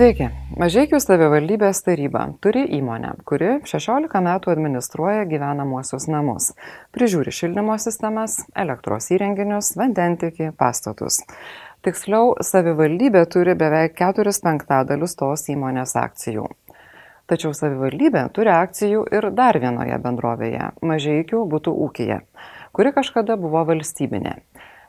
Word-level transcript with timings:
Sveiki. 0.00 0.30
Mažiekių 0.56 0.96
savivaldybės 0.96 1.82
taryba 1.84 2.22
turi 2.40 2.62
įmonę, 2.78 3.10
kuri 3.28 3.50
16 3.68 4.22
metų 4.24 4.48
administruoja 4.48 5.26
gyvenamuosius 5.28 6.06
namus, 6.08 6.46
prižiūri 6.96 7.34
šildymo 7.36 7.76
sistemas, 7.76 8.38
elektros 8.56 9.10
įrenginius, 9.12 9.74
vandentikį, 9.76 10.54
pastatus. 10.56 11.20
Tiksliau, 11.84 12.32
savivaldybė 12.40 13.26
turi 13.28 13.52
beveik 13.60 13.92
4 14.00 14.32
penktadalius 14.46 15.18
tos 15.20 15.44
įmonės 15.52 15.92
akcijų. 16.00 16.48
Tačiau 17.28 17.52
savivaldybė 17.52 18.24
turi 18.32 18.56
akcijų 18.56 19.04
ir 19.04 19.28
dar 19.36 19.60
vienoje 19.60 20.00
bendrovėje- 20.00 20.72
Mažiekių 20.94 21.44
būtų 21.44 21.76
ūkija, 21.76 22.22
kuri 22.72 22.96
kažkada 22.96 23.36
buvo 23.36 23.68
valstybinė. 23.68 24.38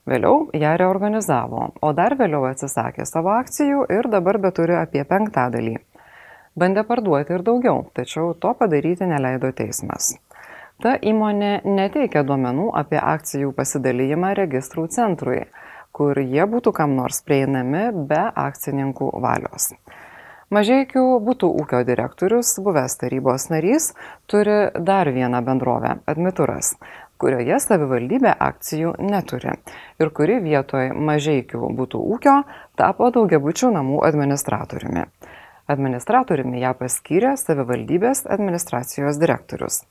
Vėliau 0.10 0.48
ją 0.58 0.72
reorganizavo, 0.82 1.68
o 1.82 1.92
dar 1.94 2.16
vėliau 2.18 2.48
atsisakė 2.50 3.06
savo 3.06 3.36
akcijų 3.36 3.86
ir 3.94 4.10
dabar 4.10 4.40
beturi 4.42 4.74
apie 4.80 5.04
penktadalį. 5.06 5.76
Bandė 6.58 6.84
parduoti 6.88 7.36
ir 7.38 7.44
daugiau, 7.46 7.86
tačiau 7.94 8.34
to 8.34 8.56
padaryti 8.58 9.06
neleido 9.08 9.52
teismas. 9.56 10.16
Ta 10.82 10.96
įmonė 10.98 11.62
neteikia 11.64 12.26
duomenų 12.26 12.72
apie 12.82 12.98
akcijų 12.98 13.54
pasidalyjimą 13.54 14.34
registrų 14.42 14.88
centrui, 14.90 15.44
kur 15.94 16.18
jie 16.18 16.48
būtų 16.50 16.74
kam 16.74 16.96
nors 16.98 17.22
prieinami 17.22 17.92
be 18.10 18.24
akcininkų 18.46 19.12
valios. 19.22 19.70
Mažiekių 20.52 21.04
būtų 21.24 21.48
ūkio 21.62 21.86
direktorius, 21.88 22.58
buvęs 22.60 22.98
tarybos 23.00 23.46
narys, 23.54 23.94
turi 24.28 24.58
dar 24.90 25.08
vieną 25.14 25.40
bendrovę- 25.48 25.94
Admituras, 26.12 26.74
kurioje 27.22 27.60
savivaldybė 27.62 28.34
akcijų 28.42 28.96
neturi 29.06 29.54
ir 30.02 30.12
kuri 30.18 30.40
vietoj 30.44 30.92
mažeikių 30.98 31.70
būtų 31.78 32.02
ūkio 32.16 32.38
tapo 32.80 33.12
daugiabučių 33.14 33.72
namų 33.78 34.02
administratoriumi. 34.08 35.06
Administratoriumi 35.72 36.64
ją 36.64 36.74
paskyrė 36.80 37.36
savivaldybės 37.40 38.26
administracijos 38.26 39.22
direktorius. 39.22 39.84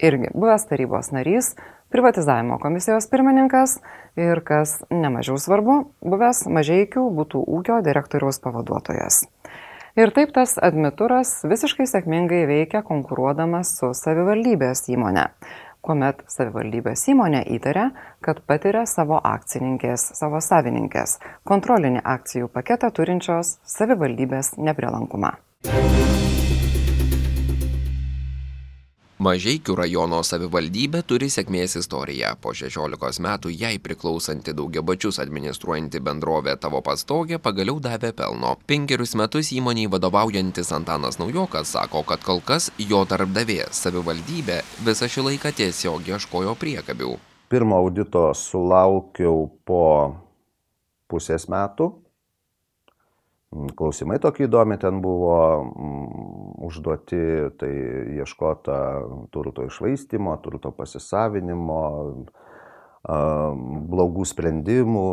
Irgi 0.00 0.30
buvęs 0.32 0.64
tarybos 0.70 1.12
narys, 1.12 1.52
privatizavimo 1.92 2.56
komisijos 2.62 3.06
pirmininkas 3.12 3.76
ir, 4.16 4.40
kas 4.40 4.78
nemažiau 4.88 5.36
svarbu, 5.38 5.82
buvęs 6.00 6.46
mažeikių 6.48 7.04
būtų 7.18 7.44
ūkio 7.58 7.82
direktoriaus 7.84 8.40
pavaduotojas. 8.40 9.26
Ir 9.98 10.12
taip 10.14 10.30
tas 10.32 10.54
admituras 10.62 11.40
visiškai 11.44 11.84
sėkmingai 11.90 12.44
veikia 12.48 12.80
konkuruodamas 12.86 13.74
su 13.76 13.90
savivaldybės 13.98 14.86
įmonė 14.94 15.26
kuomet 15.84 16.24
savivaldybės 16.30 17.06
įmonė 17.12 17.44
įtaria, 17.56 17.90
kad 18.24 18.42
patiria 18.46 18.86
savo 18.86 19.20
akcininkės, 19.20 20.10
savo 20.18 20.40
savininkės 20.44 21.18
kontrolinį 21.48 22.04
akcijų 22.16 22.50
paketą 22.54 22.92
turinčios 22.94 23.58
savivaldybės 23.76 24.56
neprilankumą. 24.58 25.36
Mažeikių 29.20 29.74
rajono 29.76 30.22
savivaldybė 30.24 31.02
turi 31.04 31.26
sėkmės 31.28 31.74
istoriją. 31.76 32.30
Po 32.40 32.54
16 32.56 33.20
metų 33.20 33.50
jai 33.52 33.74
priklausanti 33.76 34.54
daugiabačius 34.56 35.18
administruojanti 35.20 36.00
bendrovė 36.00 36.54
Tavo 36.56 36.80
pastogė 36.80 37.36
pagaliau 37.36 37.76
davė 37.84 38.14
pelno. 38.16 38.54
Penkerius 38.64 39.12
metus 39.20 39.52
įmoniai 39.52 39.90
vadovaujantis 39.92 40.72
Antanas 40.72 41.20
Naujokas 41.20 41.74
sako, 41.76 42.00
kad 42.08 42.24
kol 42.24 42.40
kas 42.40 42.70
jo 42.80 43.02
darbdavė 43.04 43.66
savivaldybė 43.76 44.62
visą 44.88 45.04
šį 45.12 45.26
laiką 45.28 45.52
tiesiog 45.58 46.08
ieškojo 46.14 46.56
priekabių. 46.56 47.12
Pirmo 47.52 47.76
audito 47.84 48.30
sulaukiau 48.32 49.50
po 49.68 49.84
pusės 51.12 51.44
metų 51.52 51.92
klausimai 53.50 54.18
tokie 54.22 54.46
įdomi 54.46 54.78
ten 54.78 55.00
buvo 55.02 55.36
mm, 55.64 56.60
užduoti, 56.66 57.22
tai 57.58 57.70
ieškota 58.20 58.76
turto 59.34 59.66
išvaistimo, 59.66 60.36
turto 60.44 60.70
pasisavinimo, 60.70 61.80
blogų 63.00 64.26
sprendimų, 64.28 65.04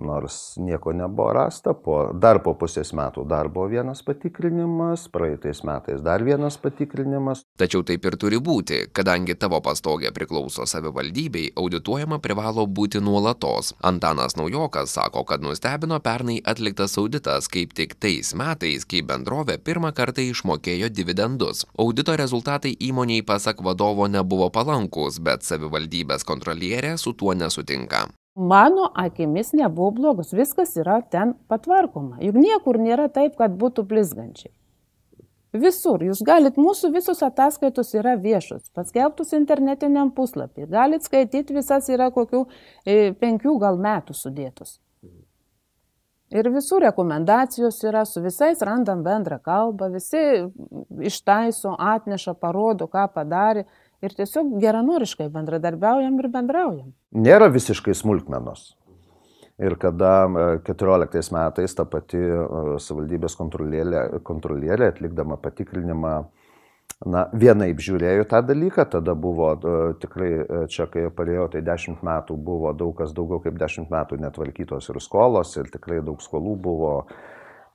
nors 0.00 0.56
nieko 0.56 0.94
nebuvo 0.96 1.32
rasta. 1.36 1.74
Po, 1.76 2.12
dar 2.16 2.40
po 2.42 2.54
pusės 2.56 2.94
metų 2.96 3.26
dar 3.28 3.50
buvo 3.52 3.68
vienas 3.68 4.00
patikrinimas, 4.06 5.08
praeitais 5.12 5.60
metais 5.66 6.00
dar 6.00 6.24
vienas 6.24 6.56
patikrinimas. 6.56 7.44
Tačiau 7.60 7.84
taip 7.84 8.06
ir 8.08 8.16
turi 8.16 8.40
būti, 8.40 8.86
kadangi 8.96 9.36
tavo 9.36 9.60
pastogė 9.60 10.12
priklauso 10.16 10.64
savivaldybei, 10.66 11.52
audituojama 11.60 12.18
privalo 12.24 12.64
būti 12.66 13.02
nuolatos. 13.04 13.74
Antanas 13.84 14.36
Naujokas 14.40 14.96
sako, 14.96 15.26
kad 15.28 15.44
nustebino 15.44 16.00
pernai 16.00 16.38
atliktas 16.44 16.96
auditas 16.96 17.50
kaip 17.52 17.76
tik 17.76 17.98
tais 18.00 18.32
metais, 18.34 18.88
kai 18.88 19.02
bendrovė 19.04 19.58
pirmą 19.60 19.92
kartą 19.92 20.24
išmokėjo 20.24 20.88
dividendus. 20.88 21.66
Audito 21.76 22.16
rezultatai 22.16 22.72
įmoniai 22.80 23.24
pasak 23.26 23.60
vadovo 23.60 24.08
nebuvo 24.08 24.48
palankus, 24.50 25.20
bet 25.20 25.44
savivaldybės 25.44 26.24
kontrolierė 26.24 26.96
su 26.96 27.12
tuo 27.12 27.25
tuo 27.26 27.34
nesutinka. 27.34 28.08
Mano 28.34 28.90
akimis 28.94 29.52
nebuvo 29.52 29.90
blogas, 29.90 30.32
viskas 30.32 30.76
yra 30.76 31.00
ten 31.10 31.34
patvarkoma. 31.48 32.20
Juk 32.20 32.36
niekur 32.36 32.78
nėra 32.78 33.08
taip, 33.08 33.34
kad 33.40 33.56
būtų 33.56 33.86
blizgančiai. 33.88 34.52
Visur, 35.56 36.02
jūs 36.04 36.20
galit, 36.20 36.58
mūsų 36.60 36.90
visos 36.92 37.22
ataskaitos 37.24 37.94
yra 37.96 38.12
viešos, 38.20 38.68
paskelbtus 38.76 39.32
internetiniam 39.32 40.10
puslapį, 40.12 40.66
galit 40.68 41.06
skaityti 41.06 41.56
visas 41.56 41.88
yra 41.88 42.10
kokių 42.12 42.42
e, 42.84 43.14
penkių 43.16 43.56
gal 43.62 43.80
metų 43.80 44.12
sudėtos. 44.14 44.76
Ir 46.34 46.50
visų 46.50 46.82
rekomendacijos 46.82 47.78
yra, 47.86 48.02
su 48.04 48.20
visais 48.20 48.60
randam 48.66 49.04
bendrą 49.06 49.38
kalbą, 49.40 49.88
visi 49.94 50.20
ištaiso, 51.08 51.72
atneša, 51.78 52.34
parodo, 52.36 52.90
ką 52.90 53.06
padarė 53.14 53.64
ir 54.04 54.16
tiesiog 54.16 54.56
geranoriškai 54.62 55.28
bendradarbiaujam 55.32 56.18
ir 56.20 56.28
bendraujam. 56.32 56.90
Nėra 57.16 57.48
visiškai 57.52 57.94
smulkmenos. 57.96 58.74
Ir 59.56 59.78
kada 59.80 60.26
14 60.66 61.16
e, 61.16 61.22
metais 61.32 61.74
ta 61.76 61.86
pati 61.88 62.18
e, 62.20 62.40
savivaldybės 62.82 63.38
kontrolierė, 63.38 64.02
kontrolierė 64.26 64.90
atlikdama 64.92 65.38
patikrinimą, 65.40 66.10
na, 67.08 67.22
vienaip 67.32 67.80
žiūrėjo 67.80 68.26
tą 68.28 68.42
dalyką, 68.50 68.84
tada 68.92 69.14
buvo 69.16 69.54
e, 69.56 69.78
tikrai, 70.02 70.30
čia 70.72 70.90
kai 70.92 71.06
parėjo, 71.08 71.48
tai 71.54 71.64
10 71.64 72.04
metų 72.04 72.36
buvo 72.36 72.74
daug 72.76 72.92
kas 73.00 73.16
daugiau 73.16 73.40
kaip 73.46 73.56
10 73.62 73.88
metų 73.94 74.20
netvarkytos 74.26 74.92
ir 74.92 75.00
skolos, 75.00 75.56
ir 75.56 75.72
tikrai 75.72 76.02
daug 76.04 76.20
skolų 76.20 76.58
buvo 76.68 76.92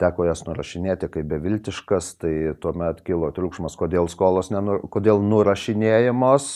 teko 0.02 0.26
jas 0.28 0.42
nurašinėti 0.48 1.08
kaip 1.14 1.30
beviltiškas, 1.30 2.12
tai 2.22 2.34
tuomet 2.62 3.04
kilo 3.06 3.30
triukšmas, 3.36 3.78
kodėl 3.80 4.10
skolos, 4.12 4.50
nenu, 4.54 4.80
kodėl 4.92 5.22
nurašinėjamos, 5.24 6.48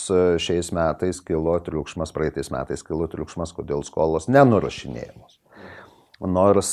šiais 0.42 0.72
metais 0.76 1.22
kilo 1.26 1.56
triukšmas, 1.64 2.14
praeitais 2.16 2.52
metais 2.54 2.84
kilo 2.86 3.08
triukšmas, 3.12 3.54
kodėl 3.56 3.86
skolos 3.88 4.28
nenurašinėjamos. 4.32 5.40
Nors 6.26 6.72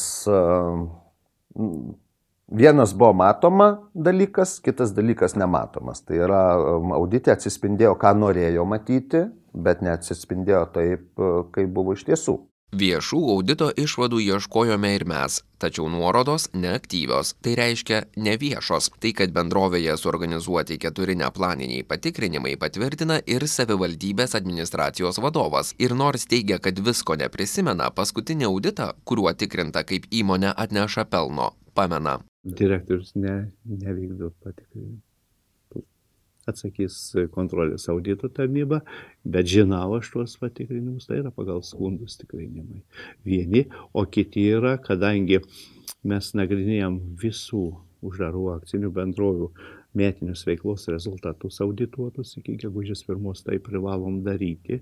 vienas 2.53 2.93
buvo 2.95 3.13
matoma 3.17 3.69
dalykas, 3.95 4.59
kitas 4.65 4.93
dalykas 4.97 5.37
nematomas. 5.37 6.03
Tai 6.07 6.21
yra 6.25 6.43
auditė 6.99 7.33
atsispindėjo, 7.35 7.97
ką 8.01 8.15
norėjo 8.19 8.65
matyti, 8.69 9.27
bet 9.53 9.83
neatsispindėjo 9.85 10.63
taip, 10.73 11.09
kaip 11.53 11.75
buvo 11.75 11.97
iš 11.97 12.07
tiesų. 12.09 12.39
Viešų 12.73 13.19
audito 13.29 13.67
išvadų 13.77 14.19
ieškojome 14.33 14.95
ir 14.97 15.03
mes, 15.05 15.35
tačiau 15.61 15.91
nuorodos 15.93 16.47
neaktyvios, 16.57 17.35
tai 17.45 17.53
reiškia 17.59 17.99
neviešos. 18.17 18.89
Tai, 18.97 19.11
kad 19.19 19.35
bendrovėje 19.37 19.99
suorganizuoti 20.01 20.79
keturi 20.81 21.19
neplaniniai 21.21 21.85
patikrinimai 21.85 22.55
patvirtina 22.65 23.21
ir 23.29 23.45
savivaldybės 23.45 24.33
administracijos 24.41 25.21
vadovas. 25.21 25.75
Ir 25.77 25.93
nors 25.93 26.25
teigia, 26.33 26.57
kad 26.65 26.81
visko 26.81 27.21
neprisimena, 27.21 27.93
paskutinį 27.93 28.49
auditą, 28.49 28.89
kuriuo 29.05 29.37
tikrinta, 29.37 29.85
kaip 29.85 30.09
įmonė 30.09 30.57
atneša 30.57 31.05
pelno, 31.13 31.53
pamena. 31.77 32.23
Direktorius 32.43 33.13
ne, 33.21 33.37
nevykdo 33.69 34.33
patikrinimų 34.41 35.03
atsakys 36.51 36.97
kontrolės 37.35 37.89
audito 37.93 38.31
tarnyba, 38.33 38.83
bet 39.25 39.51
žinau 39.51 39.99
aš 39.99 40.11
tuos 40.15 40.35
patikrinimus, 40.41 41.07
tai 41.09 41.21
yra 41.23 41.33
pagal 41.35 41.63
skundus 41.67 42.19
tikrinimai. 42.21 42.83
Vieni, 43.27 43.67
o 43.95 44.05
kiti 44.07 44.49
yra, 44.57 44.77
kadangi 44.83 45.43
mes 46.09 46.33
nagrinėjom 46.39 46.99
visų 47.23 47.67
uždarų 48.03 48.49
akcinių 48.57 48.91
bendrovių 48.95 49.51
metinius 49.99 50.47
veiklos 50.49 50.89
rezultatus 50.91 51.61
audituotus 51.63 52.37
iki 52.41 52.57
gegužės 52.65 53.05
pirmos, 53.07 53.45
tai 53.47 53.61
privalom 53.63 54.23
daryti. 54.27 54.81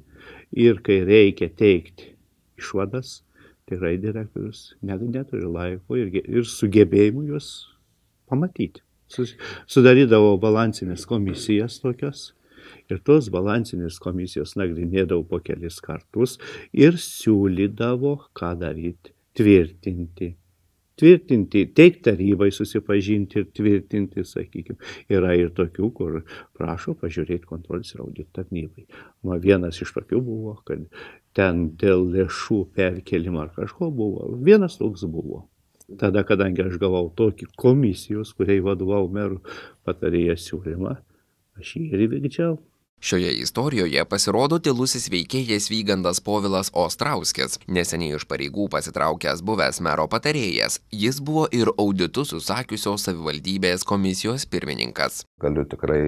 Ir 0.56 0.80
kai 0.86 1.02
reikia 1.04 1.50
teikti 1.50 2.14
išvadas, 2.60 3.20
tikrai 3.68 3.96
direktorius 4.00 4.70
neturi 4.82 5.46
laiko 5.46 5.98
ir, 5.98 6.14
ir 6.24 6.46
sugebėjimų 6.48 7.26
juos 7.30 7.50
pamatyti 8.30 8.82
sudarydavo 9.70 10.36
balansinės 10.42 11.06
komisijas 11.08 11.80
tokias. 11.82 12.30
Ir 12.90 12.98
tos 13.06 13.30
balansinės 13.30 13.98
komisijos 14.02 14.56
nagrinėdavo 14.58 15.24
po 15.30 15.38
kelis 15.44 15.78
kartus 15.84 16.36
ir 16.74 16.98
siūlydavo, 16.98 18.16
ką 18.36 18.52
daryti, 18.60 19.14
tvirtinti. 19.38 20.36
tvirtinti, 21.00 21.62
teikti 21.72 22.02
tarybai 22.10 22.50
susipažinti 22.52 23.38
ir 23.40 23.46
tvirtinti, 23.56 24.24
sakykime. 24.26 24.76
Yra 25.08 25.30
ir 25.38 25.48
tokių, 25.56 25.88
kur 25.96 26.18
prašo 26.58 26.92
pažiūrėti 27.00 27.48
kontrolės 27.48 27.94
ir 27.94 28.02
audito 28.04 28.28
tarnybai. 28.36 28.84
Nu, 29.24 29.38
vienas 29.40 29.80
iš 29.80 29.94
tokių 29.96 30.20
buvo, 30.26 30.58
kad 30.68 30.84
ten 31.32 31.70
dėl 31.80 32.04
lėšų 32.12 32.60
perkelimo 32.76 33.40
ar 33.46 33.54
kažko 33.56 33.88
buvo. 33.88 34.28
Vienas 34.44 34.76
toks 34.76 35.06
buvo. 35.08 35.46
Tada, 35.98 36.22
kadangi 36.26 36.62
aš 36.62 36.78
gavau 36.78 37.08
tokį 37.16 37.50
komisijos, 37.58 38.34
kuriai 38.38 38.62
vadovau 38.62 39.08
merų 39.10 39.40
patarėjas 39.86 40.44
siūlymą, 40.46 40.98
aš 41.58 41.76
jį 41.76 41.86
ir 41.90 42.04
įvykdžiau. 42.06 42.58
Šioje 43.00 43.30
istorijoje 43.40 44.02
pasirodo 44.04 44.58
tylusis 44.60 45.06
veikėjas 45.08 45.70
Vygandas 45.72 46.18
Povilas 46.20 46.68
Ostrauskis, 46.76 47.56
neseniai 47.64 48.18
iš 48.18 48.26
pareigų 48.28 48.66
pasitraukęs 48.74 49.40
buvęs 49.40 49.80
mero 49.80 50.04
patarėjas. 50.12 50.82
Jis 50.92 51.22
buvo 51.24 51.46
ir 51.48 51.72
auditus 51.80 52.34
užsakiusios 52.36 53.08
savivaldybės 53.08 53.86
komisijos 53.88 54.44
pirmininkas. 54.52 55.24
Galiu 55.40 55.64
tikrai 55.64 56.02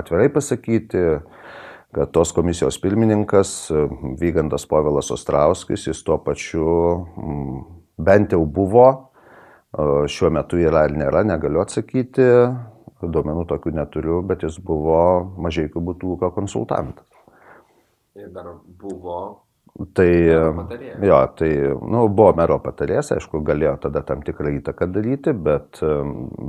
atvirai 0.00 0.32
pasakyti, 0.32 1.04
kad 1.92 2.16
tos 2.16 2.32
komisijos 2.32 2.80
pirmininkas 2.80 3.68
Vygandas 4.16 4.64
Povilas 4.64 5.12
Ostrauskis, 5.12 5.84
jis 5.92 6.00
tuo 6.00 6.16
pačiu 6.24 6.72
bent 8.00 8.32
jau 8.32 8.46
buvo, 8.48 9.11
šiuo 9.72 10.30
metu 10.34 10.60
yra 10.60 10.84
ar 10.86 10.92
nėra, 10.96 11.22
negaliu 11.24 11.62
atsakyti, 11.62 12.26
duomenų 13.02 13.46
tokių 13.50 13.72
neturiu, 13.78 14.20
bet 14.26 14.44
jis 14.44 14.58
buvo 14.62 14.98
mažai 15.42 15.68
būtų 15.72 16.12
ūkio 16.16 16.30
konsultantas. 16.34 17.08
Ir 18.18 18.28
dar 18.34 18.52
buvo. 18.66 19.46
Tai, 19.96 20.08
jo, 21.00 21.18
tai 21.38 21.48
nu, 21.64 22.04
buvo 22.12 22.34
mero 22.36 22.58
patarėjas, 22.60 23.14
aišku, 23.16 23.40
galėjo 23.40 23.78
tada 23.86 24.02
tam 24.04 24.20
tikrą 24.20 24.52
įtaką 24.58 24.90
daryti, 24.92 25.32
bet 25.32 25.80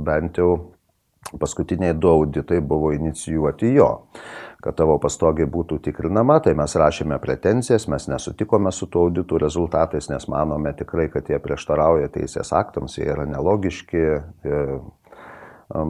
bent 0.04 0.36
jau 0.36 0.73
paskutiniai 1.40 1.94
du 1.98 2.10
auditai 2.10 2.60
buvo 2.60 2.92
inicijuoti 2.94 3.74
jo, 3.74 3.90
kad 4.64 4.76
tavo 4.78 4.96
pastogiai 5.02 5.48
būtų 5.50 5.80
tikrinama, 5.84 6.38
tai 6.44 6.54
mes 6.56 6.74
rašėme 6.80 7.18
pretenzijas, 7.20 7.88
mes 7.92 8.08
nesutikome 8.08 8.72
su 8.72 8.88
tuo 8.88 9.08
auditų 9.08 9.42
rezultatais, 9.42 10.08
nes 10.12 10.28
manome 10.32 10.72
tikrai, 10.78 11.10
kad 11.12 11.28
jie 11.28 11.40
prieštarauja 11.42 12.08
teisės 12.14 12.52
aktams, 12.56 12.96
jie 12.98 13.10
yra 13.12 13.26
nelogiški, 13.28 14.04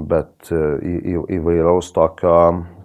bet 0.08 0.50
e, 0.54 0.60
į, 0.80 0.94
į, 1.12 1.14
įvairaus 1.38 1.90
tokio, 1.94 2.34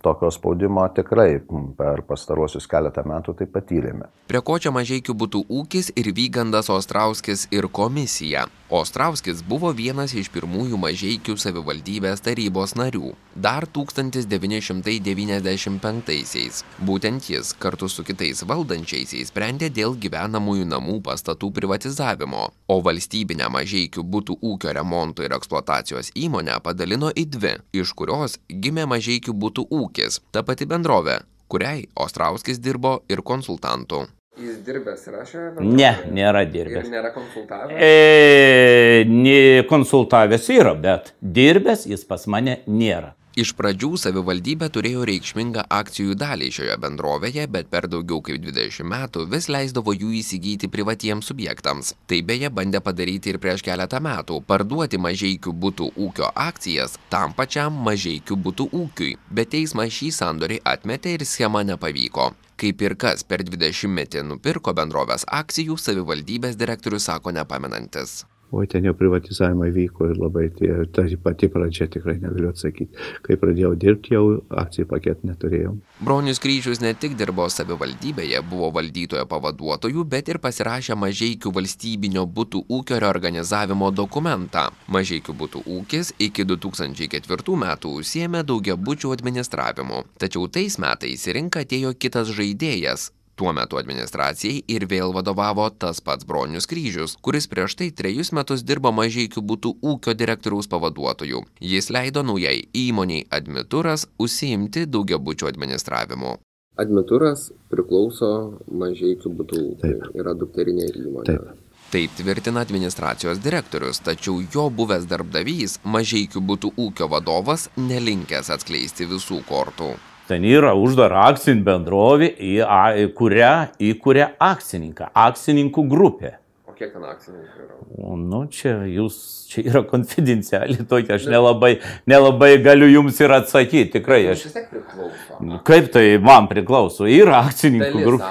tokio 0.03 0.31
spaudimo 0.33 0.85
tikrai 0.95 1.39
per 1.77 2.03
pastaruosius 2.07 2.67
keletą 2.69 3.05
metų 3.07 3.37
tai 3.39 3.49
patyrėme. 3.49 4.09
Prie 4.29 4.41
ko 4.45 4.57
čia 4.61 4.73
mažiekių 4.75 5.15
būtų 5.17 5.45
ūkis 5.61 5.93
ir 5.95 6.11
Vygandas 6.15 6.71
Ostrauskis 6.73 7.47
ir 7.53 7.69
komisija. 7.71 8.47
Ostrauskis 8.69 9.41
buvo 9.41 9.71
vienas 9.73 10.13
iš 10.13 10.27
pirmųjų 10.29 10.77
mažiekių 10.77 11.33
savivaldybės 11.41 12.21
tarybos 12.21 12.77
narių. 12.77 13.17
Dar 13.33 13.65
1995-aisiais. 13.65 16.61
Būtent 16.85 17.25
jis 17.31 17.57
kartu 17.57 17.89
su 17.89 18.05
kitais 18.05 18.45
valdančiaisiais 18.45 19.33
sprendė 19.33 19.73
dėl 19.73 19.97
gyvenamųjų 19.97 20.69
namų 20.69 21.01
pastatų 21.07 21.49
privatizavimo, 21.57 22.53
o 22.69 22.77
valstybinę 22.85 23.49
mažiekių 23.57 24.05
būtų 24.05 24.37
ūkio 24.51 24.69
remonto 24.77 25.25
ir 25.25 25.33
eksploatacijos 25.33 26.13
įmonę 26.13 26.61
padalino 26.61 27.09
į 27.09 27.25
dvi, 27.25 27.65
iš 27.73 27.97
kurios 27.97 28.37
gimė 28.53 28.85
mažiekių 28.93 29.33
būtų 29.33 29.65
ūkis, 29.81 30.21
ta 30.29 30.45
pati 30.45 30.69
bendrovė, 30.69 31.25
kuriai 31.49 31.89
Ostrauskis 31.97 32.61
dirbo 32.61 33.01
ir 33.09 33.25
konsultantų. 33.25 34.18
Jis 34.39 34.59
dirbęs 34.63 35.05
yra 35.11 35.25
šioje? 35.27 35.67
Ne, 35.67 35.91
nėra 36.15 36.45
dirbęs. 36.47 36.87
Ir 36.87 36.93
nėra 36.93 37.13
konsultavęs? 37.15 37.79
E, 37.83 39.05
ne, 39.09 39.39
konsultavęs 39.67 40.49
yra, 40.55 40.75
bet 40.79 41.13
dirbęs 41.19 41.87
jis 41.89 42.05
pas 42.07 42.23
mane 42.31 42.61
nėra. 42.67 43.15
Iš 43.39 43.51
pradžių 43.55 43.93
savivaldybė 44.01 44.67
turėjo 44.73 45.03
reikšmingą 45.07 45.61
akcijų 45.71 46.15
dalį 46.19 46.47
šioje 46.55 46.73
bendrovėje, 46.81 47.45
bet 47.53 47.69
per 47.71 47.85
daugiau 47.91 48.23
kaip 48.25 48.41
20 48.41 48.87
metų 48.89 49.27
vis 49.31 49.47
leisdavo 49.53 49.93
jų 49.93 50.09
įsigyti 50.17 50.67
privatiems 50.73 51.29
subjektams. 51.29 51.93
Tai 52.09 52.19
beje 52.25 52.49
bandė 52.49 52.81
padaryti 52.83 53.31
ir 53.31 53.39
prieš 53.39 53.63
keletą 53.67 54.01
metų- 54.03 54.41
parduoti 54.49 54.97
mažeikių 54.97 55.55
būtų 55.63 55.91
ūkio 56.07 56.33
akcijas 56.33 56.97
tam 57.09 57.33
pačiam 57.37 57.79
mažeikių 57.87 58.35
būtų 58.35 58.69
ūkiui, 58.81 59.17
bet 59.31 59.55
teismas 59.55 59.93
šį 59.93 60.11
sandorį 60.19 60.61
atmetė 60.65 61.13
ir 61.19 61.25
schema 61.25 61.63
nepavyko. 61.63 62.33
Kaip 62.59 62.81
ir 62.83 62.97
kas 62.99 63.23
per 63.23 63.45
20 63.47 63.87
metį 63.95 64.25
nupirko 64.27 64.73
bendrovės 64.75 65.23
akcijų, 65.31 65.77
savivaldybės 65.79 66.59
direktorius 66.59 67.07
sako 67.07 67.31
nepamenantis. 67.31 68.25
O 68.51 68.65
ten 68.65 68.85
jau 68.87 68.95
privatizavimai 68.97 69.69
vyko 69.73 70.09
ir 70.09 70.17
labai 70.17 70.47
tie, 70.57 70.71
ta 70.93 71.03
pati 71.23 71.49
pradžia 71.53 71.85
tikrai 71.91 72.17
negaliu 72.17 72.49
atsakyti. 72.49 72.97
Kai 73.25 73.37
pradėjau 73.37 73.75
dirbti, 73.77 74.15
jau 74.15 74.39
akcijų 74.49 74.87
paketų 74.89 75.29
neturėjau. 75.29 75.75
Bronius 76.01 76.41
Kryžius 76.41 76.81
ne 76.81 76.95
tik 76.97 77.13
dirbo 77.19 77.45
savivaldybėje, 77.53 78.41
buvo 78.49 78.71
valdytojo 78.73 79.27
pavaduotojų, 79.29 80.05
bet 80.09 80.33
ir 80.33 80.41
pasirašė 80.41 80.97
Mažeikių 80.97 81.53
valstybinio 81.59 82.25
būtų 82.25 82.63
ūkio 82.79 82.97
reorganizavimo 83.03 83.91
dokumentą. 83.93 84.69
Mažeikių 84.89 85.37
būtų 85.43 85.63
ūkis 85.77 86.15
iki 86.17 86.47
2004 86.49 87.59
metų 87.65 87.93
užsiemė 88.01 88.43
daugiabučių 88.49 89.13
administravimu. 89.13 90.03
Tačiau 90.17 90.49
tais 90.49 90.81
metais 90.81 91.29
į 91.29 91.37
rinką 91.37 91.65
atėjo 91.67 91.93
kitas 92.01 92.33
žaidėjas 92.33 93.11
tuo 93.39 93.53
metu 93.55 93.79
administracijai 93.81 94.63
ir 94.75 94.87
vėl 94.91 95.13
vadovavo 95.15 95.69
tas 95.83 96.03
pats 96.09 96.27
bronius 96.31 96.69
kryžius 96.71 97.15
kuris 97.27 97.47
prieš 97.53 97.77
tai 97.79 97.89
trejus 98.01 98.33
metus 98.39 98.65
dirbo 98.71 98.91
mažeikių 98.99 99.45
butų 99.53 99.73
ūkio 99.93 100.17
direktoriaus 100.23 100.69
pavaduotoju 100.73 101.45
jis 101.71 101.89
leido 101.95 102.25
naujai 102.31 102.59
įmonei 102.83 103.23
admituras 103.39 104.05
užsiimti 104.27 104.85
daugiabučių 104.97 105.51
administravimu 105.53 106.35
Admituras 106.79 107.49
priklauso 107.67 108.27
mažeikių 108.71 109.31
būtų 109.35 109.57
ūkiui, 109.65 109.95
yra 110.15 110.31
dukterinė 110.31 110.85
įmonė. 111.01 111.25
Taip. 111.27 111.65
Taip 111.89 112.13
tvirtina 112.13 112.61
administracijos 112.61 113.39
direktorius, 113.41 113.97
tačiau 114.05 114.43
jo 114.53 114.67
buvęs 114.69 115.07
darbdavys, 115.09 115.79
mažeikių 115.83 116.43
būtų 116.51 116.69
ūkio 116.85 117.07
vadovas, 117.09 117.65
nelinkęs 117.81 118.51
atskleisti 118.53 119.09
visų 119.09 119.41
kortų. 119.49 119.89
Ten 120.29 120.43
yra 120.45 120.75
uždara 120.77 121.23
akcinė 121.31 121.63
bendrovė, 121.65 122.27
į, 122.37 122.59
a, 122.61 122.93
į 122.93 123.07
kurią 123.17 123.53
įkuria 123.81 124.27
akcininką, 124.37 125.09
akcininkų 125.17 125.87
grupė. 125.89 126.35
Kiek 126.79 126.93
ten 126.95 127.03
akcininkų 127.03 127.59
yra? 127.59 127.77
Nu, 128.15 128.37
čia 128.47 128.71
jūs, 128.87 129.15
čia 129.51 129.65
yra 129.67 129.81
konfidencialiai 129.83 130.85
tokia, 130.87 131.17
aš 131.17 131.25
nelabai, 131.27 131.73
nelabai 132.07 132.53
galiu 132.63 132.87
jums 132.87 133.17
ir 133.19 133.33
atsakyti, 133.35 133.89
tikrai 133.97 134.21
Jis 134.21 134.29
aš. 134.31 134.43
vis 134.47 134.53
tiek 134.55 134.69
priklauso. 134.71 135.39
Nu, 135.43 135.57
Kaip 135.67 135.89
tai 135.91 136.03
man 136.23 136.47
priklauso, 136.47 137.03
yra 137.11 137.41
akcininkų 137.49 138.03
grupė. 138.05 138.29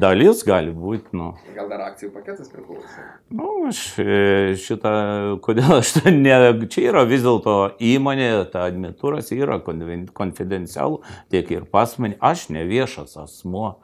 Dalis 0.00 0.40
gali 0.48 0.72
būti, 0.72 1.12
nu. 1.20 1.34
Gal 1.56 1.68
dar 1.68 1.82
akcijų 1.90 2.08
paketas 2.14 2.48
priklauso? 2.48 3.04
Nu, 3.36 3.48
aš 3.68 3.82
e, 4.00 4.16
šitą, 4.62 4.92
kodėl 5.44 5.74
aš 5.82 5.90
tą 5.98 6.14
ne, 6.14 6.38
čia 6.72 6.86
yra 6.94 7.02
vis 7.10 7.20
dėlto 7.26 7.56
įmonė, 7.84 8.30
ta 8.54 8.64
admitūras 8.70 9.28
yra 9.36 9.58
konfidencialų, 9.60 11.02
tiek 11.34 11.52
ir 11.52 11.68
pas 11.68 11.92
mane, 12.00 12.16
aš 12.16 12.46
ne 12.56 12.64
viešas 12.70 13.18
asmo, 13.26 13.74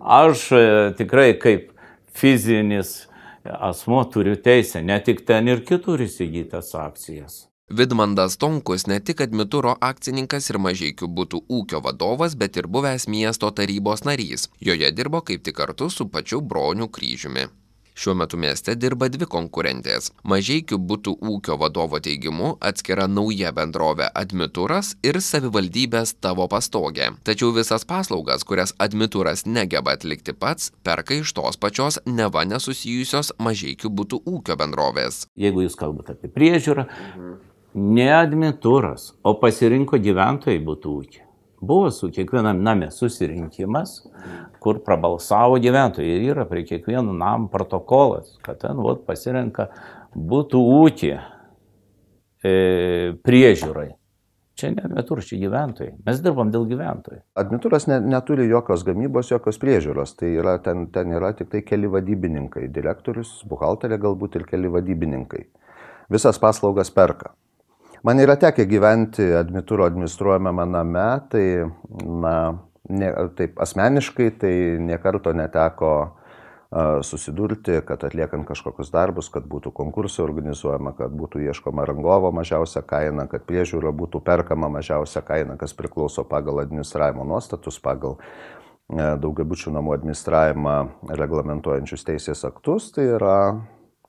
aš 0.00 0.46
e, 0.56 0.64
tikrai 0.96 1.34
kaip 1.44 1.74
fizinis 2.16 3.02
asmo 3.50 4.04
turiu 4.04 4.36
teisę, 4.36 4.82
ne 4.82 5.00
tik 5.00 5.26
ten 5.26 5.48
ir 5.48 5.64
kitur 5.66 6.02
įsigytas 6.02 6.74
akcijas. 6.78 7.44
Vidmandas 7.68 8.36
Tonkus 8.38 8.86
ne 8.86 9.00
tik 9.00 9.20
admituro 9.24 9.72
akcininkas 9.82 10.50
ir 10.52 10.58
mažeikių 10.62 11.08
būtų 11.18 11.40
ūkio 11.50 11.80
vadovas, 11.82 12.36
bet 12.38 12.56
ir 12.56 12.68
buvęs 12.70 13.08
miesto 13.10 13.50
tarybos 13.50 14.04
narys. 14.06 14.46
Joje 14.62 14.92
dirbo 14.94 15.20
kaip 15.20 15.42
tik 15.42 15.56
kartu 15.58 15.90
su 15.90 16.06
pačiu 16.06 16.40
broniu 16.40 16.86
kryžiumi. 16.86 17.48
Šiuo 17.96 18.12
metu 18.14 18.36
mieste 18.36 18.74
dirba 18.76 19.06
dvi 19.08 19.24
konkurentės. 19.32 20.10
Mažeikių 20.28 20.76
būtų 20.90 21.14
ūkio 21.32 21.56
vadovo 21.62 21.96
teigimu 22.04 22.50
atskira 22.70 23.06
nauja 23.08 23.54
bendrovė 23.56 24.10
Admituras 24.22 24.92
ir 25.00 25.16
savivaldybės 25.24 26.12
tavo 26.20 26.44
pastogė. 26.52 27.08
Tačiau 27.24 27.54
visas 27.56 27.88
paslaugas, 27.88 28.44
kurias 28.44 28.76
Admituras 28.76 29.46
negeba 29.48 29.96
atlikti 29.96 30.36
pats, 30.36 30.74
perka 30.84 31.16
iš 31.16 31.32
tos 31.40 31.56
pačios 31.56 31.96
neva 32.04 32.44
nesusijusios 32.44 33.32
Mažeikių 33.40 33.94
būtų 34.00 34.20
ūkio 34.28 34.60
bendrovės. 34.60 35.24
Jeigu 35.40 35.64
jūs 35.64 35.80
kalbate 35.80 36.18
apie 36.18 36.28
priežiūrą, 36.36 36.84
ne 37.96 38.10
admitūras, 38.20 39.14
o 39.24 39.38
pasirinko 39.40 40.04
gyventojai 40.04 40.60
būtų 40.68 40.98
ūkį. 41.00 41.25
Buvo 41.66 41.90
su 41.90 42.10
kiekvienam 42.14 42.62
name 42.62 42.90
susirinkimas, 42.94 43.98
kur 44.62 44.80
prabalsavo 44.86 45.58
gyventojai 45.62 46.16
ir 46.16 46.30
yra 46.32 46.46
prie 46.48 46.64
kiekvieno 46.68 47.14
nam 47.16 47.48
protokolas, 47.52 48.36
kad 48.46 48.60
ten 48.62 48.78
vot 48.82 49.04
pasirenka 49.06 49.68
būtų 50.14 50.62
ūkį 50.80 51.12
e, 51.12 52.52
priežiūrai. 53.26 53.90
Čia 54.56 54.70
ne 54.72 55.02
čia 55.04 55.36
gyventojai. 55.36 55.98
Mes 56.06 56.20
dirbam 56.24 56.48
dėl 56.48 56.64
gyventojų. 56.70 57.20
Admituras 57.36 57.84
ne, 57.90 57.98
neturi 58.00 58.46
jokios 58.48 58.86
gamybos, 58.88 59.28
jokios 59.28 59.58
priežiūros. 59.60 60.14
Tai 60.16 60.30
yra, 60.32 60.56
ten, 60.64 60.86
ten 60.94 61.12
yra 61.12 61.34
tik 61.36 61.50
tai 61.52 61.60
keli 61.60 61.90
vadybininkai. 61.92 62.70
Direktorius, 62.72 63.42
buhalterė 63.50 63.98
galbūt 64.00 64.40
ir 64.40 64.46
keli 64.48 64.72
vadybininkai. 64.72 65.44
visas 66.08 66.38
paslaugas 66.38 66.90
perka. 66.90 67.34
Man 68.06 68.20
yra 68.22 68.36
tekę 68.38 68.68
gyventi 68.70 69.24
Admitūro 69.34 69.82
administruojamame 69.88 70.62
name, 70.70 71.06
tai, 71.30 71.46
na, 72.06 72.34
ne, 72.86 73.08
taip 73.34 73.58
asmeniškai, 73.58 74.28
tai 74.38 74.52
niekarto 74.78 75.32
neteko 75.34 75.90
susidurti, 77.02 77.80
kad 77.88 78.04
atliekant 78.06 78.46
kažkokius 78.46 78.92
darbus, 78.94 79.30
kad 79.32 79.48
būtų 79.50 79.72
konkursai 79.74 80.22
organizuojama, 80.22 80.92
kad 80.98 81.18
būtų 81.18 81.42
ieškoma 81.48 81.86
rangovo 81.88 82.30
mažiausia 82.36 82.84
kaina, 82.86 83.26
kad 83.30 83.42
priežiūra 83.48 83.90
būtų 83.96 84.22
perkama 84.22 84.70
mažiausia 84.70 85.24
kaina, 85.26 85.58
kas 85.58 85.74
priklauso 85.74 86.22
pagal 86.30 86.62
administravimo 86.62 87.26
nuostatus, 87.26 87.80
pagal 87.82 88.20
daugiabučių 88.86 89.74
namų 89.74 89.98
administravimą 89.98 90.78
reglamentuojančius 91.10 92.06
teisės 92.06 92.46
aktus. 92.46 92.92
Tai 92.94 93.10
yra, 93.18 93.38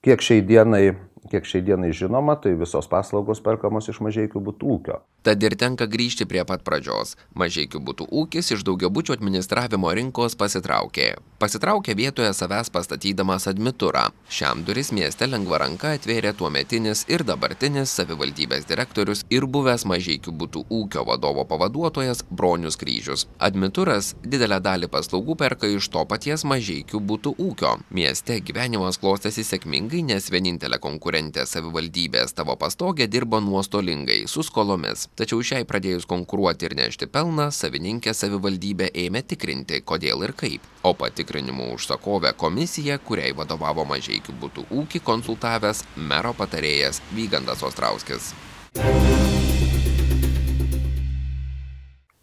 kiek 0.06 0.22
šiai 0.22 0.46
dienai 0.46 0.84
Kiek 1.32 1.48
šiai 1.50 1.64
dienai 1.66 1.92
žinoma, 1.96 2.38
tai 2.42 2.54
visos 2.60 2.88
paslaugos 2.92 3.42
perkamos 3.44 3.90
iš 3.92 4.00
mažiekių 4.06 4.42
būtų 4.50 4.74
ūkio. 4.78 5.00
Tad 5.26 5.44
ir 5.44 5.58
tenka 5.60 5.88
grįžti 5.90 6.24
prie 6.30 6.44
pat 6.48 6.62
pradžios. 6.64 7.16
Mažiekių 7.36 7.82
būtų 7.84 8.06
ūkis 8.22 8.54
iš 8.56 8.62
daugiabučių 8.68 9.18
administravimo 9.18 9.90
rinkos 9.98 10.38
pasitraukė. 10.40 11.08
Pasitraukė 11.42 11.96
vietoje 11.98 12.30
savęs 12.34 12.70
pastatydamas 12.74 13.48
admiturą. 13.52 14.08
Šiam 14.32 14.64
duris 14.66 14.94
mieste 14.96 15.28
lengva 15.28 15.60
ranka 15.64 15.92
atvėrė 15.98 16.32
tuometinis 16.38 17.04
ir 17.12 17.26
dabartinis 17.28 17.92
savivaldybės 17.98 18.70
direktorius 18.70 19.26
ir 19.34 19.46
buvęs 19.46 19.84
mažiekių 19.90 20.34
būtų 20.44 20.64
ūkio 20.80 21.04
vadovo 21.10 21.44
pavaduotojas 21.50 22.24
Bronius 22.30 22.80
Kryžius. 22.80 23.28
Admituras 23.38 24.14
didelę 24.24 24.62
dalį 24.64 24.90
paslaugų 24.94 25.36
perka 25.44 25.68
iš 25.68 25.92
to 25.94 26.06
paties 26.10 26.46
mažiekių 26.48 27.04
būtų 27.12 27.36
ūkio. 27.50 27.76
Mieste 27.92 28.40
gyvenimas 28.40 29.02
klostėsi 29.02 29.44
sėkmingai, 29.44 30.06
nes 30.08 30.32
vienintelė 30.32 30.80
konkurentė 30.80 31.46
savivaldybės 31.46 32.38
tavo 32.38 32.56
pastogė 32.56 33.12
dirbo 33.12 33.44
nuostolingai 33.44 34.24
su 34.32 34.46
skolomis 34.48 35.10
tačiau 35.18 35.44
šiai 35.44 35.66
pradėjus 35.70 36.08
konkuruoti 36.10 36.70
ir 36.70 36.76
nešti 36.78 37.10
pelną 37.12 37.50
savininkė 37.54 38.14
savivaldybė 38.18 38.92
ėmė 39.06 39.24
tikrinti 39.34 39.82
kodėl 39.88 40.28
ir 40.28 40.36
kaip. 40.38 40.68
O 40.88 40.94
patikrinimų 40.98 41.72
užsakovė 41.78 42.36
komisija 42.38 43.00
kuriai 43.10 43.34
vadovavo 43.38 43.88
mažeikių 43.90 44.38
butų 44.44 44.68
ūkį 44.84 45.04
konsultavęs 45.10 45.84
mero 45.98 46.36
patarėjas 46.38 47.02
vygandas 47.18 47.66
ostrauskis 47.68 48.34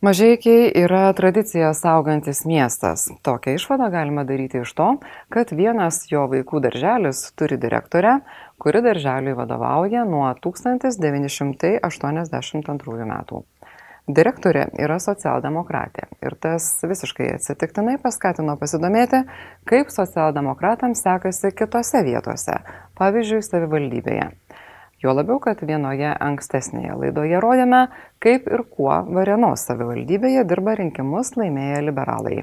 Mažiekiai 0.05 0.67
yra 0.77 1.07
tradiciją 1.17 1.71
saugantis 1.73 2.43
miestas. 2.45 3.07
Tokią 3.25 3.55
išvadą 3.57 3.87
galima 3.95 4.21
daryti 4.29 4.61
iš 4.61 4.75
to, 4.77 5.01
kad 5.33 5.49
vienas 5.57 6.05
jo 6.11 6.27
vaikų 6.29 6.61
darželis 6.67 7.33
turi 7.41 7.57
direktorę, 7.63 8.19
kuri 8.61 8.83
darželiui 8.85 9.33
vadovauja 9.39 10.03
nuo 10.05 10.27
1982 10.45 13.09
metų. 13.15 13.41
Direktorė 14.21 14.65
yra 14.77 15.01
socialdemokratė 15.01 16.05
ir 16.21 16.37
tas 16.37 16.85
visiškai 16.85 17.33
atsitiktinai 17.39 17.97
paskatino 18.03 18.59
pasidomėti, 18.61 19.25
kaip 19.65 19.89
socialdemokratams 19.89 21.01
sekasi 21.01 21.49
kitose 21.57 22.05
vietose, 22.05 22.61
pavyzdžiui, 23.01 23.41
savivaldybėje. 23.49 24.44
Juo 25.03 25.15
labiau, 25.17 25.41
kad 25.43 25.61
vienoje 25.67 26.13
ankstesnėje 26.13 26.99
laidoje 27.01 27.41
rodėme, 27.43 27.87
kaip 28.23 28.47
ir 28.51 28.67
kuo 28.71 29.03
Varenos 29.11 29.67
savivaldybėje 29.69 30.47
dirba 30.49 30.79
rinkimus 30.81 31.35
laimėję 31.41 31.83
liberalai. 31.91 32.39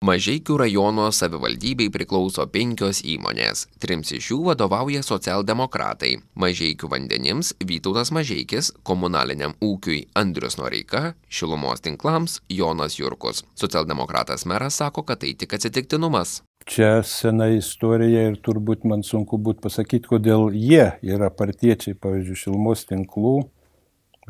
Mažeikių 0.00 0.54
rajono 0.56 1.10
savivaldybei 1.12 1.90
priklauso 1.92 2.46
penkios 2.48 3.02
įmonės. 3.04 3.66
Trims 3.84 4.14
iš 4.16 4.30
jų 4.30 4.38
vadovauja 4.46 5.02
socialdemokratai. 5.04 6.14
Mažeikių 6.40 6.88
vandenims 6.88 7.52
Vytautas 7.60 8.08
Mažeikis, 8.16 8.72
komunaliniam 8.80 9.52
ūkiui 9.60 10.06
Andrius 10.16 10.56
Noreika, 10.56 11.12
šilumos 11.28 11.84
tinklams 11.84 12.40
Jonas 12.48 12.96
Jurkus. 12.96 13.44
Socialdemokratas 13.60 14.48
meras 14.48 14.80
sako, 14.80 15.04
kad 15.04 15.20
tai 15.20 15.34
tik 15.36 15.52
atsitiktinumas. 15.60 16.40
Čia 16.68 17.00
sena 17.06 17.48
istorija 17.54 18.26
ir 18.28 18.36
turbūt 18.44 18.84
man 18.88 19.02
sunku 19.06 19.38
būtų 19.40 19.64
pasakyti, 19.64 20.08
kodėl 20.10 20.50
jie 20.52 20.92
yra 21.02 21.30
partiečiai, 21.32 21.96
pavyzdžiui, 21.96 22.36
šilmos 22.42 22.84
tinklų, 22.88 23.34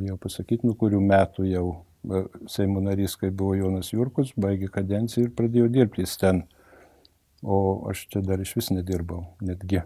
jau 0.06 0.16
pasakyti, 0.20 0.68
nu 0.68 0.76
kurių 0.78 1.00
metų 1.04 1.46
jau 1.50 1.64
e, 1.74 2.22
Seimo 2.48 2.82
narys, 2.84 3.16
kai 3.20 3.32
buvo 3.34 3.56
Jonas 3.58 3.92
Jurkus, 3.92 4.32
baigė 4.40 4.70
kadenciją 4.72 5.26
ir 5.26 5.34
pradėjo 5.36 5.68
dirbti 5.74 6.06
jis 6.06 6.16
ten. 6.22 6.44
O 7.42 7.58
aš 7.90 8.04
čia 8.12 8.22
dar 8.24 8.40
iš 8.40 8.52
vis 8.58 8.68
nedirbau, 8.72 9.24
netgi. 9.44 9.82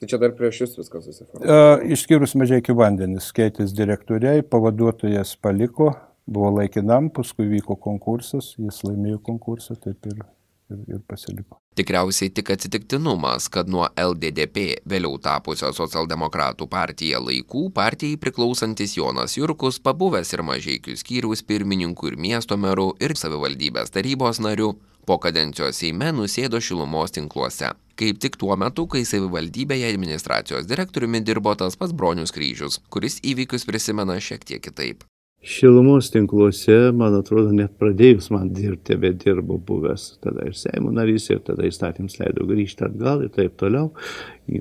Tai 0.00 0.08
čia 0.08 0.18
dar 0.20 0.32
prieš 0.36 0.62
jūs 0.62 0.76
viskas 0.78 1.04
susiformavo? 1.08 1.44
E, 1.44 1.92
išskyrus 1.96 2.36
mažiekių 2.40 2.76
vandenis, 2.76 3.32
keitės 3.36 3.74
direktoriai, 3.76 4.44
pavaduotojas 4.44 5.34
paliko, 5.42 5.92
buvo 6.30 6.54
laikinam, 6.60 7.10
paskui 7.12 7.48
vyko 7.50 7.76
konkursas, 7.80 8.54
jis 8.60 8.84
laimėjo 8.86 9.20
konkursą, 9.26 9.76
taip 9.80 10.08
ir 10.08 10.22
ir, 10.70 10.84
ir 10.96 11.02
pasiliko. 11.08 11.60
Tikriausiai 11.78 12.32
tik 12.34 12.50
atsitiktinumas, 12.50 13.46
kad 13.52 13.70
nuo 13.70 13.86
LDDP 13.94 14.80
vėliau 14.90 15.20
tapusio 15.22 15.70
socialdemokratų 15.76 16.66
partija 16.70 17.20
laikų 17.22 17.68
partijai 17.76 18.18
priklausantis 18.20 18.96
Jonas 18.98 19.36
Jurkus, 19.38 19.78
pabuvęs 19.82 20.34
ir 20.34 20.44
mažiekių 20.46 20.96
skyriaus 20.98 21.44
pirmininku 21.46 22.10
ir 22.10 22.18
miesto 22.18 22.58
meru 22.58 22.90
ir 23.00 23.16
savivaldybės 23.16 23.94
tarybos 23.94 24.42
nariu, 24.42 24.74
po 25.06 25.18
kadencijos 25.22 25.80
Seime 25.80 26.10
nusėdo 26.14 26.60
šilumos 26.62 27.14
tinkluose. 27.16 27.72
Kaip 28.00 28.20
tik 28.22 28.38
tuo 28.40 28.56
metu, 28.56 28.86
kai 28.88 29.02
savivaldybėje 29.08 29.90
administracijos 29.92 30.68
direktoriumi 30.70 31.20
dirbo 31.24 31.54
tas 31.58 31.76
pats 31.80 31.96
Bronius 31.96 32.32
Kryžius, 32.36 32.80
kuris 32.92 33.20
įvykius 33.26 33.66
prisimena 33.68 34.20
šiek 34.20 34.46
tiek 34.46 34.62
kitaip. 34.64 35.09
Šilumos 35.40 36.10
tinkluose, 36.12 36.90
man 36.92 37.14
atrodo, 37.16 37.48
net 37.56 37.72
pradėjus 37.80 38.26
man 38.34 38.50
dirbti, 38.52 38.98
bet 39.00 39.22
dirbo 39.22 39.56
buvęs 39.56 40.02
tada 40.20 40.44
ir 40.44 40.56
Seimo 40.58 40.92
narys, 40.92 41.30
ir 41.32 41.40
tada 41.46 41.64
įstatyms 41.64 42.18
leido 42.20 42.44
grįžti 42.48 42.84
atgal 42.84 43.24
ir 43.24 43.32
taip 43.32 43.54
toliau. 43.60 43.88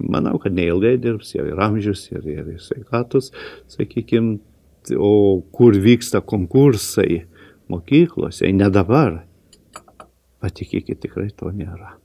Manau, 0.08 0.38
kad 0.40 0.56
neilgai 0.56 0.96
dirbs, 1.04 1.34
jau 1.36 1.44
ir 1.50 1.60
amžius, 1.66 2.06
ir, 2.14 2.24
ir 2.32 2.54
sveikatus, 2.64 3.34
sakykime, 3.76 4.38
o 4.96 5.42
kur 5.52 5.76
vyksta 5.84 6.24
konkursai 6.24 7.26
mokyklose, 7.68 8.48
ne 8.56 8.72
dabar, 8.72 9.26
patikėkit, 10.40 11.04
tikrai 11.04 11.28
to 11.36 11.52
nėra. 11.52 11.98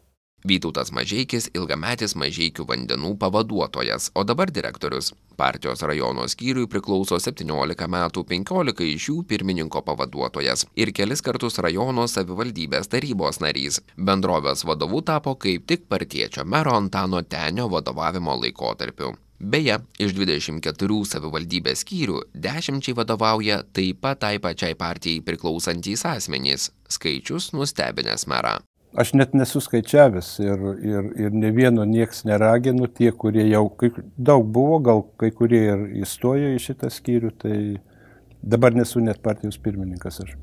Vytautas 0.44 0.90
Mažeikis 0.92 1.46
ilgametis 1.56 2.12
Mažeikių 2.20 2.66
vandenų 2.68 3.14
pavaduotojas, 3.16 4.10
o 4.12 4.26
dabar 4.28 4.50
direktorius. 4.52 5.14
Partijos 5.40 5.80
rajono 5.88 6.26
skyriui 6.28 6.68
priklauso 6.68 7.16
17 7.16 7.86
metų 7.88 8.24
15 8.28 8.84
iš 8.90 9.06
jų 9.08 9.22
pirmininko 9.30 9.80
pavaduotojas 9.86 10.66
ir 10.76 10.92
kelis 10.92 11.24
kartus 11.24 11.56
rajono 11.64 12.04
savivaldybės 12.12 12.92
tarybos 12.92 13.40
narys. 13.40 13.80
Bendrovės 13.96 14.66
vadovu 14.68 15.00
tapo 15.00 15.32
kaip 15.40 15.64
tik 15.64 15.88
partiečio 15.88 16.44
mero 16.44 16.76
Antano 16.76 17.22
Tenio 17.22 17.70
vadovavimo 17.72 18.36
laikotarpiu. 18.42 19.14
Beje, 19.40 19.80
iš 19.96 20.12
24 20.12 21.00
savivaldybės 21.08 21.86
skyrių 21.86 22.20
dešimčiai 22.36 23.00
vadovauja 23.00 23.62
taip 23.72 24.04
pat 24.04 24.20
tai 24.20 24.36
pačiai 24.44 24.76
partijai 24.76 25.24
priklausantys 25.24 26.04
asmenys. 26.12 26.68
Skaičius 26.92 27.54
nustebinęs 27.56 28.28
merą. 28.28 28.58
Aš 28.94 29.10
net 29.18 29.32
nesuskaičiavęs 29.34 30.28
ir, 30.44 30.60
ir, 30.86 31.06
ir 31.24 31.34
ne 31.34 31.50
vieno 31.50 31.82
nieks 31.88 32.22
neraginu, 32.28 32.86
tie, 32.86 33.10
kurie 33.10 33.42
jau 33.48 33.64
kai, 33.74 33.90
daug 34.14 34.46
buvo, 34.54 34.78
gal 34.86 35.02
kai 35.18 35.32
kurie 35.34 35.62
ir 35.72 35.82
įstojo 36.04 36.52
į 36.54 36.60
šitą 36.62 36.92
skyrių, 36.94 37.32
tai 37.42 37.56
dabar 38.38 38.76
nesu 38.78 39.02
net 39.02 39.18
partijos 39.24 39.58
pirmininkas 39.58 40.22
aš. 40.22 40.36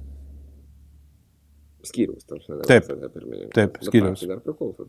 Skyriaus, 1.88 2.28
tarsi. 2.28 2.60
Taip, 2.68 2.92
taip, 3.56 3.80
skyriaus. 3.88 4.28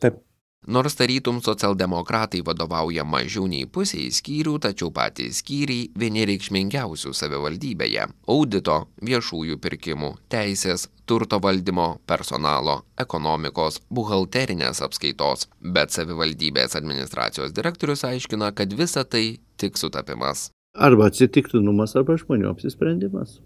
Taip. 0.02 0.19
Nors 0.62 0.95
tarytum 0.95 1.40
socialdemokratai 1.42 2.38
vadovauja 2.47 3.02
mažiau 3.02 3.49
nei 3.50 3.64
pusiai 3.66 4.12
skyrių, 4.14 4.61
tačiau 4.62 4.92
patys 4.95 5.40
skyriai 5.42 5.88
vieni 5.99 6.23
reikšmingiausių 6.31 7.11
savivaldybėje- 7.19 8.04
audito, 8.35 8.76
viešųjų 9.02 9.59
pirkimų, 9.59 10.12
teisės, 10.31 10.87
turto 11.12 11.37
valdymo, 11.45 11.87
personalo, 12.09 12.78
ekonomikos, 13.04 13.83
buhalterinės 13.92 14.81
apskaitos. 14.87 15.45
Bet 15.75 15.92
savivaldybės 15.92 16.78
administracijos 16.78 17.52
direktorius 17.52 18.07
aiškina, 18.09 18.52
kad 18.57 18.73
visa 18.78 19.04
tai 19.04 19.25
tik 19.61 19.76
sutapimas. 19.81 20.49
Arba 20.73 21.11
atsitiktinumas, 21.11 21.92
arba 22.00 22.16
žmonių 22.16 22.49
apsisprendimas. 22.54 23.42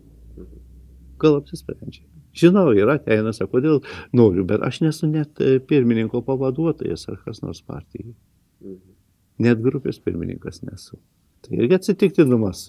Gal 1.19 1.41
apsisprendžia. 1.41 2.07
Žinau, 2.37 2.69
yra 2.77 3.01
ateina, 3.01 3.33
sako, 3.35 3.57
kodėl 3.57 3.81
noriu, 4.15 4.45
bet 4.47 4.63
aš 4.63 4.83
nesu 4.85 5.09
net 5.11 5.41
e, 5.41 5.57
pirmininko 5.59 6.21
pavaduotojas 6.27 7.09
ar 7.11 7.19
kas 7.25 7.43
nors 7.43 7.65
partijai. 7.67 8.13
Net 9.43 9.65
grupės 9.65 9.99
pirmininkas 10.05 10.63
nesu. 10.69 11.01
Tai 11.43 11.59
irgi 11.59 11.81
atsitiktinumas. 11.81 12.69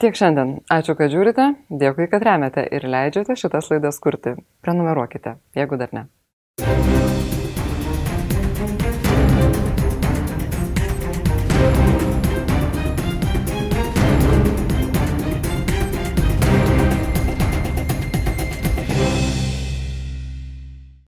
Tiek 0.00 0.16
šiandien. 0.16 0.54
Ačiū, 0.72 0.94
kad 0.96 1.12
žiūrite, 1.12 1.44
dėkui, 1.82 2.06
kad 2.08 2.24
remiate 2.24 2.62
ir 2.72 2.86
leidžiate 2.88 3.36
šitas 3.36 3.68
laidas 3.68 4.00
kurti. 4.00 4.32
Prenumeruokite, 4.64 5.34
jeigu 5.58 5.76
dar 5.82 5.92
ne. 5.92 6.06